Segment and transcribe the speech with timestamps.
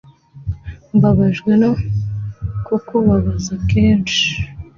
[0.95, 1.71] Mbabajwe no
[2.65, 4.23] kukubabaza kenshi.